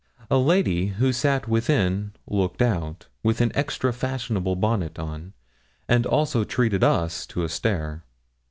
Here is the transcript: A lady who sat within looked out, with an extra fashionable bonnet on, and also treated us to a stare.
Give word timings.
A 0.31 0.37
lady 0.39 0.87
who 0.87 1.13
sat 1.13 1.47
within 1.47 2.13
looked 2.25 2.63
out, 2.63 3.05
with 3.21 3.39
an 3.39 3.51
extra 3.53 3.93
fashionable 3.93 4.55
bonnet 4.55 4.97
on, 4.97 5.33
and 5.87 6.07
also 6.07 6.43
treated 6.43 6.83
us 6.83 7.27
to 7.27 7.43
a 7.43 7.49
stare. 7.49 8.03